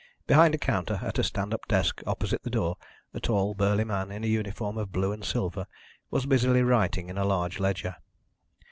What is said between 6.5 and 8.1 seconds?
writing in a large ledger.